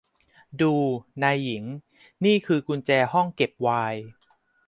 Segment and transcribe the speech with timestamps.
[0.61, 0.73] ดู
[1.23, 1.63] นายหญิง
[2.25, 4.01] นี่คือกุญแจห้องเก็บไวน์